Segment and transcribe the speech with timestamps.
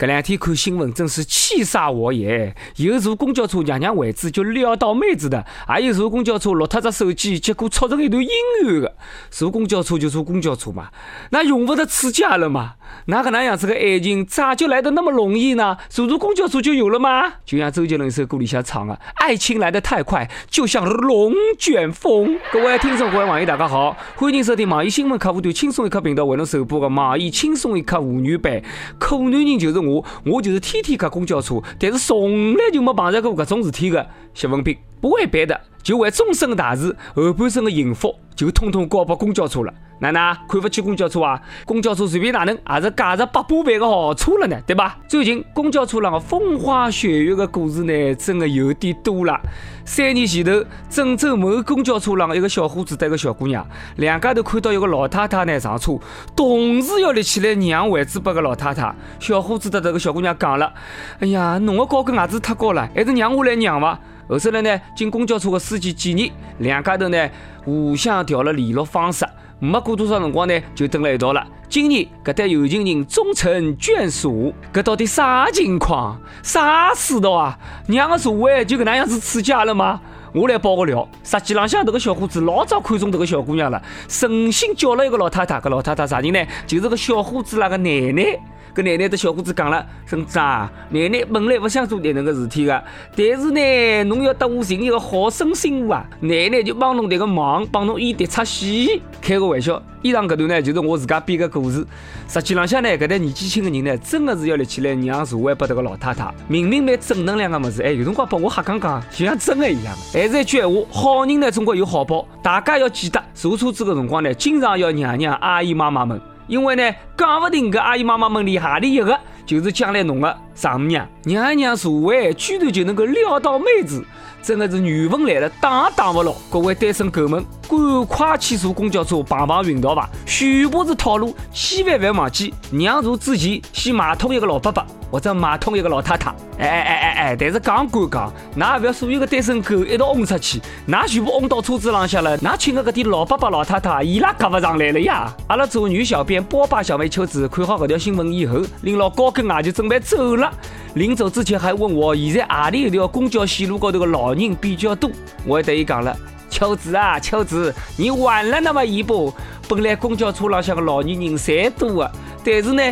[0.00, 2.56] 这两天看新闻真是气煞我也！
[2.76, 8.30] 有坐公交车娘娘位置就撩到妹子的，还有坐公交车落脱只手机，结果撮成一段阴
[8.64, 8.96] 暗的。
[9.30, 10.88] 坐公交车就坐公交车嘛，
[11.32, 12.76] 那用不着刺激了嘛？
[13.06, 15.76] 哪个那样子的爱情咋就来的那么容易呢？
[15.90, 17.34] 坐坐公交车就有了吗？
[17.44, 28.62] 就像周杰伦一首歌里向唱的：“爱情来得太快，就像龙卷风。”各位听众、各位网友，大家好，欢迎收听网易新闻客户端轻松一刻频道为侬首播的网易轻松一刻妇女版。
[28.98, 34.76] 苦男人就是我，我我就是天天挤公交车，但是从来就没碰着过搿种事体的谢文斌。
[35.00, 39.72] 不为别的，就为终身大事、后半生的幸福，就统统交拨公交车了。
[40.02, 41.38] 奶奶看不起公交车啊？
[41.66, 44.96] 公交车随便哪能也是价值百把倍的好车了呢，对吧？
[45.06, 49.38] 最近公交车上的风花雪月的故事呢，真的有点多了。
[49.84, 55.98] 三年前头，郑州某公交车上一个小伙子带个小姑娘，两家头看到一个老太太呢上车，
[56.34, 58.94] 同时要立起来让位置拨个老太太。
[59.18, 60.72] 小伙子对这个小姑娘讲了
[61.20, 64.00] ：“哎呀，侬的高跟鞋子太高了，还是让我来让吧。”
[64.30, 67.28] 后头来呢，经公交车的司机建议，两家头呢
[67.64, 69.26] 互相调了联络方式。
[69.58, 71.46] 没过多少辰光呢，就等了一道了。
[71.68, 76.18] 今年搿对有情人终成眷属，搿到底啥情况？
[76.42, 77.58] 啥世道啊？
[77.86, 80.00] 娘个社会就搿能样子刺激了吗？
[80.32, 86.40] 我来爆个料，实际浪向迭个小伙子老早看中迭个小姑娘了，诚心叫了一个老太太，搿老太太啥人呢？
[86.66, 88.40] 就是个小伙子那个奶奶。
[88.74, 92.84] 搿奶奶对小伙子讲了：“孙子啊，奶奶本来不想做迭能个事体的，
[93.16, 99.02] 但是呢，侬要得我寻一个好生媳妇啊，奶奶就帮侬迭个忙，帮侬演迭出戏。
[99.20, 101.84] 开个玩笑，以上搿段呢，就是我自家编个故事。
[102.28, 106.32] 实际浪向呢，搿代年纪轻的人呢，真的是要立起来让座位拨迭个老太太。
[106.46, 109.94] 明明蛮正能量个物事，哎，有辰光拨我瞎讲讲，就像真的一样。
[110.12, 112.24] 还是一句闲话，好人呢，总归有好报。
[112.42, 124.04] 大家要记得，坐车子个辰光呢，经常要让让阿姨妈妈们。”因为呢，讲勿定搿阿姨妈妈们里何里一个，就是将来侬个丈母娘，娘娘座位居然就能够撩到妹子，
[124.42, 126.32] 真的是缘分来了挡也挡不牢。
[126.50, 130.08] 各位单身狗们，赶快去坐公交车碰碰运道吧！
[130.26, 134.84] 全部是套路，千万不要忘记，让座之前先买通一个老伯伯。
[135.10, 137.36] 或者买通一个老太太，哎哎哎哎哎！
[137.36, 145.34] 但是讲归讲，那也不要所有的单身狗一道轰出去，那全部轰到车子浪向了，那请的搿点老伯伯老太太，伊拉夹不上来了呀！
[145.48, 150.39] 阿拉做女小编波霸小妹秋子看好搿条新闻以后，拎牢高跟鞋就准备走了。
[150.40, 150.52] 了
[150.94, 155.10] 临走之前还问我，现在阿里一条公交线路高头的老人比较多？
[155.46, 156.16] 我还对伊讲了，
[156.48, 159.32] 秋子啊，秋子，你晚了那么一步。
[159.68, 162.12] 本来公交车浪向的老年人侪多的，
[162.44, 162.82] 但是呢。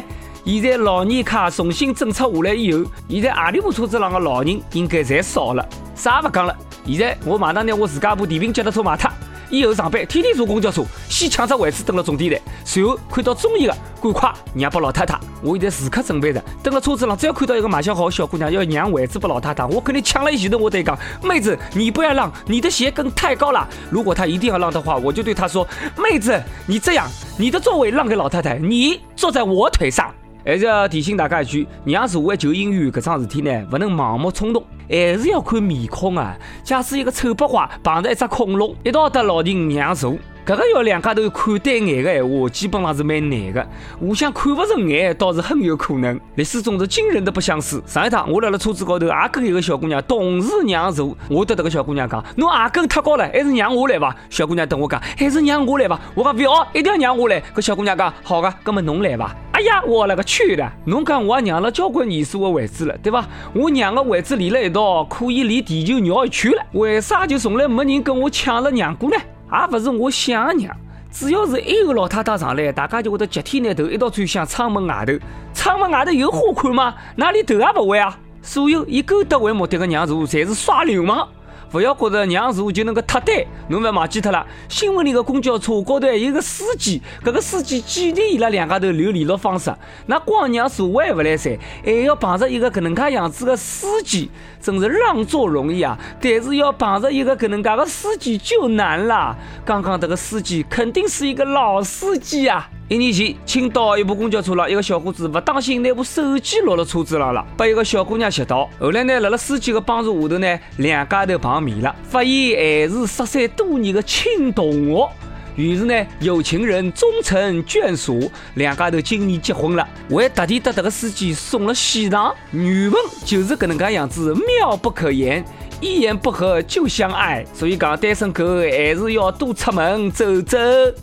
[0.44, 5.68] 现在老年卡重新政策下来以后，现在阿里部车子上的老人应该侪少了。
[5.94, 9.10] 啥也不讲了，现在我马上拿我自家部电瓶脚踏车卖脱，
[9.50, 15.18] 以后上班天天坐公交车，先抢只位置等了终点站，随后看到中意的赶快让拨老太太。
[15.42, 23.66] 我现在时刻准备着，等了车子上，只要看到一个卖相好的小姑娘要让位置拨老太太，我肯定抢了一前头，我得讲，妹子你不要让，你的鞋跟太高了。
[23.90, 25.66] 如果她一定要让的话，我就对她说，
[25.96, 30.12] 妹子你这样，你的座位让给老太太，你坐在我腿上。
[30.48, 36.34] 还是要提醒大家一句，让座位就姻缘搿桩事体呢，不能盲目冲动，还是要看面孔啊。
[36.64, 40.16] 假使一个丑八怪碰着一只恐龙，一道搭老人让座。
[40.46, 43.68] 搿个要两家头看对眼的闲话，基本上是蛮难的。
[44.00, 46.18] 互相看不顺眼，倒是很有可能。
[46.36, 47.82] 历史总是惊人的不相似。
[47.84, 51.14] 上一趟我辣辣车子高头，也跟一个小姑娘同时让座。
[51.28, 57.38] 我对这个小姑娘讲：“侬鞋跟太高了，还是让我来吧。”小姑娘等我讲：“还是让我来吧。”我讲不要，一定要让我来。
[57.54, 60.64] 搿小姑娘讲：“好的，葛么侬来吧。”哎呀，我勒个去的！
[60.84, 63.26] 侬讲我也让了交关年数的位置了，对吧？
[63.52, 66.62] 我让个位置连了一道，可以连地球绕一圈了。
[66.74, 69.16] 为啥就从来没人跟我抢了让过呢？
[69.50, 70.76] 也不是我想让，
[71.10, 75.14] 只要是一个老太太上来，大家就会得集体拿头一道转向窗门外头。
[75.52, 76.94] 窗门外头有花看吗？
[77.16, 78.16] 哪里头也不会啊！
[78.40, 81.26] 所有以勾搭为目的的让座，侪是耍流氓。
[81.70, 83.36] 不要觉得让座就能够脱单，
[83.68, 84.46] 侬不要忘记脱了。
[84.68, 89.74] 新闻里的公交车高头还有个司机，搿个司机既然伊拉两家头留联络方式，
[90.06, 94.30] 那光让座位不来塞，还要碰着一个搿能介样子的司机，
[94.60, 99.36] 真是让座容易啊，但是要碰着一个搿能介的司机就难了。
[99.64, 102.70] 刚刚这个司机肯定是一个老司机啊。
[102.88, 108.66] 一年前，青岛一部公交车上，一个小伙子不当心拿部手机落了车子上了，被一个小姑娘拾到。
[108.80, 115.08] 后来呢，辣辣司机的帮助下头呢，两家头碰面了，发现还是失散多年的亲同学。
[115.56, 122.34] 于是呢，有情人终成眷属，两家头今年结婚了，还特地得这个司机送了喜糖。
[122.52, 125.44] 原文就是搿能介样子，妙不可言。
[125.80, 130.58] 一言不合就相爱，所以讲单身狗还是要多出门走走。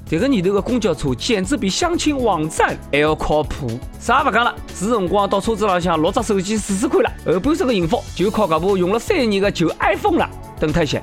[0.05, 3.79] 这个年头的公交车简直比相亲网站还要靠谱。
[3.99, 7.09] 啥也不讲了，是辰光到车子上向落只手机试试看了。
[7.25, 10.29] 后半生的幸福就靠这部用了三年的旧 iPhone 了。
[10.59, 11.01] 等他一下。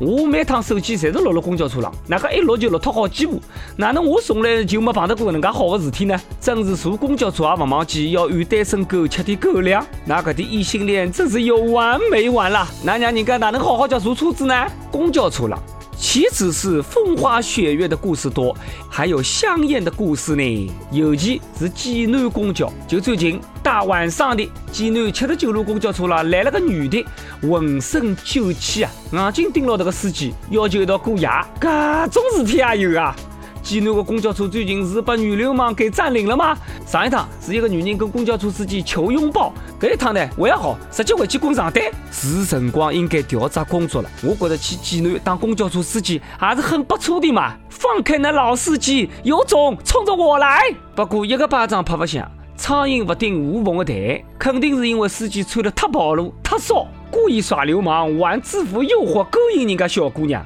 [0.00, 3.40] 我每趟手机侪是落了公交车上，哪个一落就落脱好几部，
[3.76, 6.20] 哪能我从来就没碰到过搿能介好的事体呢？
[6.40, 12.66] 真是坐公交车也勿忘记要喂单身狗吃点狗粮，那个的异性恋真是有完没完啦！
[12.82, 14.66] 那让人家哪能好好叫坐车子呢？
[14.90, 15.58] 公交车上。
[15.96, 18.56] 岂止是风花雪月的故事多，
[18.88, 20.72] 还有香艳的故事呢。
[20.90, 27.04] 尤其是济南公交，就最近大晚上的济南七十九路公交车上来了个女的，
[27.42, 31.68] 浑身酒气啊，硬劲盯牢这个司机，要求一道过夜，各
[32.08, 33.14] 种事体也有啊。
[33.62, 36.54] 济南的公交车最近是被女流氓给占领了吗？
[36.86, 41.82] 上一趟是一个女人跟公交车司机求拥抱，这一趟呢还好，直接回去滚床单。
[42.10, 44.10] 是辰光应该调查工作了。
[44.22, 47.54] 我觉得去济南当公交车司机还是很不错的嘛。
[47.70, 50.62] 放开那老司机，有种冲着我来！
[50.94, 60.44] 不过一个巴掌拍不响，苍蝇不叮无缝的蛋，肯定是因为司机穿的太暴露、太骚，故意耍流氓，玩制服诱惑勾引人家小姑娘。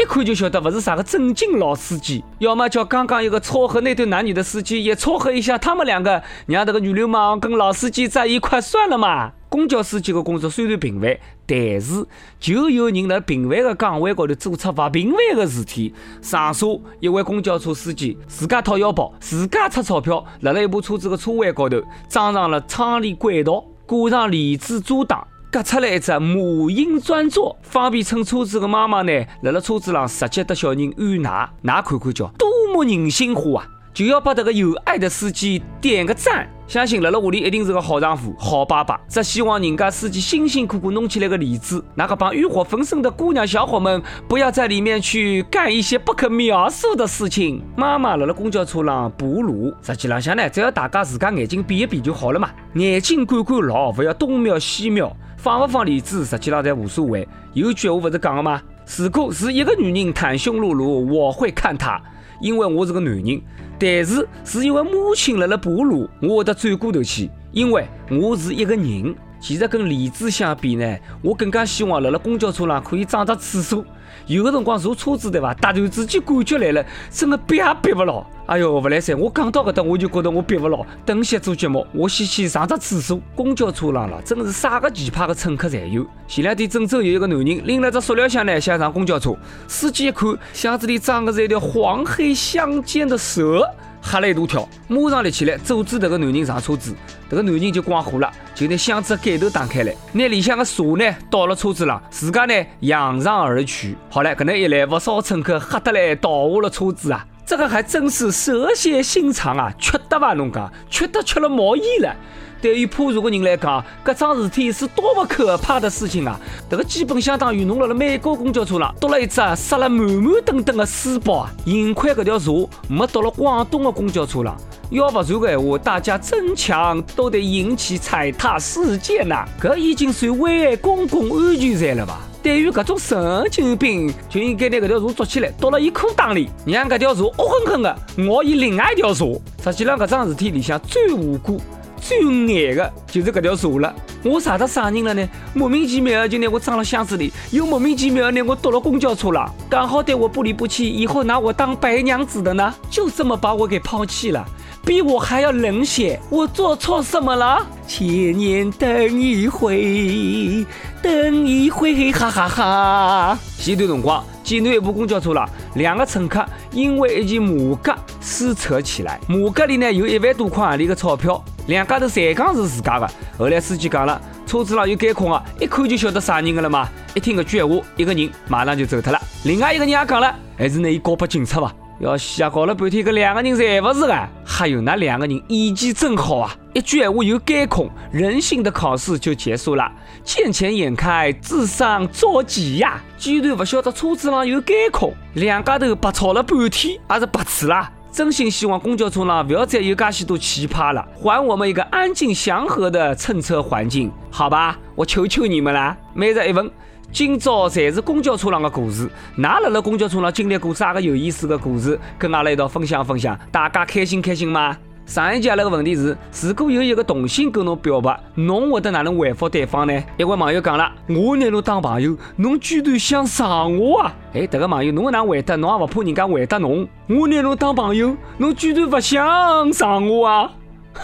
[0.00, 9.32] 一看就晓得不是啥个正经老司机，要么叫刚刚一个撮合那对男女的司机也撮合一下他们两个，让这个女流氓跟老司机在一块算了嘛。
[9.50, 12.06] 公交司机的工作虽然平凡，但是
[12.38, 15.92] 就有人在平凡的岗位高头做出不平凡的事体。
[16.22, 21.76] 上述一位公交车司机自家掏腰包，自家出钞票，辣了一部车子的车位高头
[22.08, 25.26] 装上了窗帘轨道，挂上帘子遮挡。
[25.52, 29.12] 隔出来一只母婴专座，方便乘车子的妈妈呢，
[29.42, 33.66] 辣辣车子上直接得小人喂奶，哪看看叫多么人性化啊！
[33.92, 39.00] 就要把这个有爱的司机点个赞，相信辣辣屋里一定是个好丈夫、好爸爸。
[39.08, 47.60] 只希望人家司机辛辛苦苦弄起来个例子，那个帮欲火焚身的姑娘小伙们不要在里面去干一些不可描述的事情。
[47.76, 55.12] 妈妈辣辣公交车上哺乳，实际浪向呢，只要大家自家眼睛闭一闭就好了嘛，眼睛管管牢，不要东瞄西瞄。
[55.42, 57.26] 放不放链子，实际上侪无所谓。
[57.54, 58.60] 有句话不是讲的吗？
[58.98, 61.98] 如果是一个女人袒胸露乳，我会看她，
[62.42, 63.40] 因为我是个男人；
[63.78, 69.14] 但是是一位母亲辣辣哺乳，我会得转过头去，因为我是一个人。
[69.40, 73.84] 其实跟理智相比呢，我更加希望辣辣公交车上可以装只厕所。
[74.26, 75.54] 有的辰光坐车子对伐？
[75.54, 78.24] 突然之间感觉来了，真的憋也憋不牢。
[78.46, 79.14] 哎哟，不来塞！
[79.14, 80.84] 我讲到搿搭，我就觉得我憋不牢。
[81.06, 83.20] 等歇做节目，我先去上只厕所。
[83.34, 86.04] 公交车上了，真是啥个奇葩的乘客侪有。
[86.28, 89.34] 前两天郑州有一个男人拎了只塑料箱呢，想上公交车。
[89.66, 93.64] 司机一看，箱子里装的是一条黄黑相间的蛇。
[94.02, 96.94] 吓了一大跳，马上立起来阻止这个男人上车子。
[97.28, 103.96] 这个男人就光火了，就拿箱子的盖头打开来，拿里向的茶呢倒了车子上，自家呢扬长而去。
[104.08, 107.24] 好了，可能一来，不少乘客吓得来倒下了车子啊！
[107.46, 110.34] 这个还真是蛇蝎心肠啊，缺德吧？
[110.34, 112.14] 侬讲，缺德缺了毛衣了。
[112.60, 116.38] 对于普通的人来讲，搿桩事体是多么可怕的事情啊！
[116.68, 121.50] 迭个基本相当于侬辣辣美国公交车上多了一只塞了满满登登的书包啊！
[121.64, 124.56] 幸亏搿条蛇没到了广东的公交车上，
[124.90, 129.46] 要不然的话，大家争抢都得引起踩踏事件呐！
[129.60, 132.20] 搿已经算危害公共安全罪了吧？
[132.42, 139.24] 对于搿种神经病，就应该拿搿条蛇捉起来，倒了伊裤裆里，让搿条蛇恶狠狠的咬伊另外一条蛇。
[139.64, 141.58] 实际上，搿桩事体里向最无辜。
[142.00, 143.94] 最爱的就是这条蛇了，
[144.24, 145.28] 我啥得啥人了呢？
[145.54, 152.74] 莫名其妙就拿我装了箱子里，又莫名其妙拿我倒了公交车了，刚好对我不离不弃，以后拿我当白娘子的呢？
[152.90, 154.44] 就这么把我给抛弃了，
[154.84, 157.66] 比我还要冷血，我做错什么了？
[157.86, 160.64] 千年等一回，
[161.02, 163.38] 等一回，哈哈哈！
[163.58, 171.42] 前段辰光，济南一部公交车上，两个乘客因为一件马甲撕扯起来，马甲里呢有一万多块洋钿的钞票。
[171.66, 176.88] 两家头侪讲是自家的，后来司机讲了，车子上有监控啊，一看就晓得啥人的了嘛。
[177.14, 179.20] 一听搿句闲话，一个人马上就走脱了。
[179.44, 181.72] 另外一个人也讲了，还是拿伊告拨警察吧。
[182.00, 184.26] 要瞎搞了半天，搿两个人侪勿是啊。
[184.42, 186.56] 还有那两个人演技真好啊！
[186.72, 189.92] 一句闲话有监控，人性的考试就结束了。
[190.24, 192.98] 见钱眼开，智商着急呀！
[193.18, 197.92] 居然不晓得车子上有监控，两家头白吵了半天，还是白痴啦。
[198.10, 204.78] 真心希望公交车上不要再有介许多奇葩了，还我们一个安静祥和的乘车环境，好吧？
[204.94, 205.96] 我求求你们了。
[206.14, 206.68] 每日一问，
[207.12, 211.98] 今朝侪是公交车上的故事，哪辣辣公交车上经历过啥个有意思的故事？
[212.16, 214.76] 跟阿拉一道分享分享，大家开心开心吗？
[215.06, 220.02] 上一节那个问题是：如果有一个同性跟侬表白，侬会得哪能回复对方呢？
[220.16, 224.14] 一位网友讲了：我拿侬当朋友，侬居然想上我啊！
[224.32, 225.56] 哎，这个网友，侬哪回答？
[225.56, 226.86] 侬也不怕人家回答侬？
[227.08, 230.52] 我拿侬当朋友，侬居然不想上我啊！
[230.94, 231.02] 哼！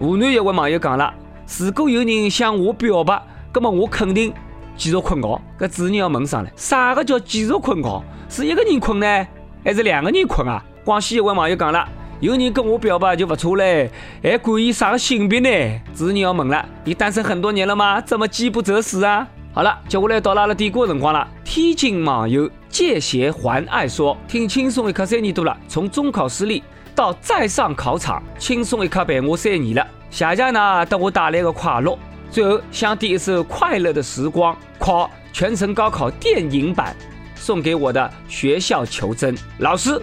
[0.00, 1.14] 湖南一位网友讲了：
[1.60, 3.22] 如果有人向我表白，
[3.54, 4.32] 那么我肯定
[4.78, 5.28] 继续困觉。
[5.58, 8.02] 搿主持人要问上来：啥个叫继续困觉？
[8.30, 9.26] 是一个人困呢，
[9.62, 10.64] 还是两个人困啊？
[10.84, 11.86] 广西一位网友讲了：
[12.20, 13.90] 有人跟我表白就不错嘞，
[14.22, 15.80] 还管伊啥个性别呢？
[15.94, 18.00] 主持人要问了：你单身很多年了吗？
[18.00, 19.26] 怎么饥不择食啊？
[19.52, 21.26] 好了，接下来到了阿拉点歌辰光了。
[21.44, 26.62] 天津网友借鞋还爱说：听轻松一刻三年多了，从中考失利。
[26.94, 29.86] 到再上考场，轻松一刻陪我三年了。
[30.10, 31.96] 谢谢呢，给我带来的快乐。
[32.30, 36.94] 最后向第一次《快乐的时光》，考全程高考电影版，
[37.34, 40.00] 送给我的学校求真老师、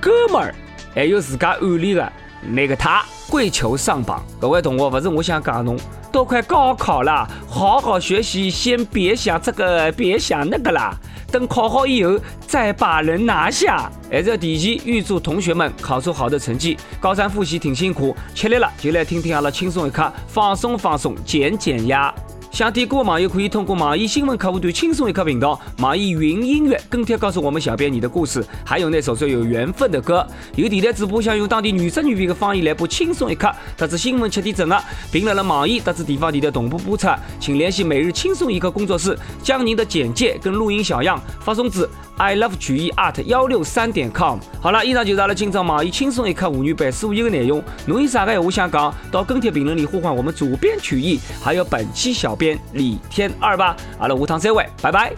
[0.00, 0.54] 哥们儿，
[0.94, 2.12] 还有自家暗恋的
[2.50, 3.02] 那个他。
[3.28, 5.78] 跪求上榜，各位同学，不是我想讲侬，
[6.10, 10.92] 都快高考了，好好学习，先别想这个，别想那个啦。
[11.30, 13.90] 等考好以后再把人拿下。
[14.10, 16.76] 还是要提前预祝同学们考出好的成绩。
[17.00, 22.12] 高三复习挺辛苦，吃力了就来听听阿拉轻松一刻，放松放松，减减压。
[22.50, 30.26] 想听歌的网友可以通过网易新闻客户端“轻松一刻”频道、网易云音乐跟帖告诉我们小编你的故事，还有那首最有缘分的歌。
[30.56, 33.46] 有电台主播想用当地原汁原味的方言来播《轻松一刻》，
[33.78, 37.06] 特子新闻七点整啊，并来了网易特子地方电台同步播出，
[37.38, 41.88] 请联系每日轻松一刻工作室，将您的简介跟录音小样发送至。
[42.16, 44.38] I love 曲艺 art 幺六三点 com。
[44.60, 47.62] 好了，以上就是阿拉今朝网易轻松一刻妇女版所有的内容。
[47.86, 53.76] 侬有啥个话想讲，到跟帖评论里呼唤我们主编曲艺，还有本期小编李天二吧。
[53.98, 55.12] 阿拉下趟再会，拜拜。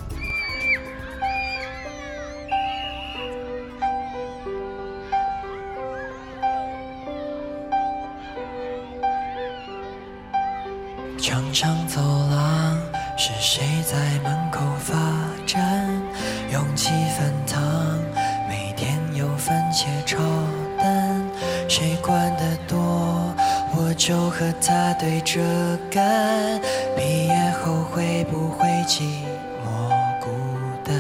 [11.21, 12.77] 长长走廊，
[13.17, 14.97] 是谁在门口发
[15.47, 15.89] 站？
[16.51, 17.63] 勇气翻烫，
[18.49, 20.19] 每天有番茄炒
[20.77, 21.25] 蛋，
[21.69, 22.82] 谁管得多，
[24.05, 25.39] 就和他对着
[25.89, 26.61] 干。
[26.97, 29.03] 毕业后会不会寂
[29.63, 29.91] 寞
[30.21, 30.29] 孤
[30.85, 30.93] 单？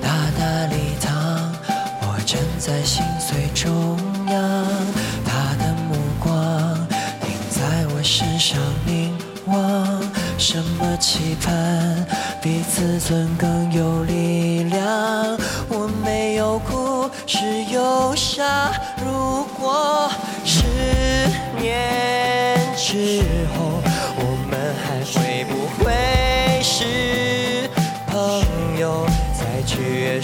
[0.00, 1.52] 大大礼堂，
[2.02, 4.64] 我站在心碎中央，
[5.24, 6.32] 他的目光
[7.22, 8.56] 停在我身上
[8.86, 9.12] 凝
[9.46, 10.00] 望，
[10.38, 12.06] 什么期盼？
[12.40, 14.89] 比自尊更有力量。